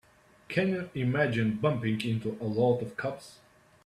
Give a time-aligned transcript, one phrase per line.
[0.49, 3.37] Can you imagine bumping into a load of cops?